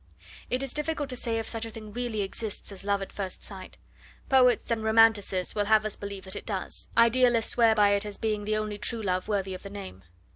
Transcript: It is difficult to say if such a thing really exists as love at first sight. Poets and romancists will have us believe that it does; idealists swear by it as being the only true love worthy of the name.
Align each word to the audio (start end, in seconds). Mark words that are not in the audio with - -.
It 0.49 0.63
is 0.63 0.73
difficult 0.73 1.09
to 1.11 1.15
say 1.15 1.37
if 1.37 1.47
such 1.47 1.63
a 1.63 1.69
thing 1.69 1.91
really 1.91 2.23
exists 2.23 2.71
as 2.71 2.83
love 2.83 3.03
at 3.03 3.11
first 3.11 3.43
sight. 3.43 3.77
Poets 4.29 4.71
and 4.71 4.83
romancists 4.83 5.53
will 5.53 5.65
have 5.65 5.85
us 5.85 5.95
believe 5.95 6.23
that 6.23 6.35
it 6.35 6.47
does; 6.47 6.87
idealists 6.97 7.51
swear 7.51 7.75
by 7.75 7.89
it 7.91 8.03
as 8.03 8.17
being 8.17 8.43
the 8.45 8.57
only 8.57 8.79
true 8.79 9.03
love 9.03 9.27
worthy 9.27 9.53
of 9.53 9.61
the 9.61 9.69
name. 9.69 10.03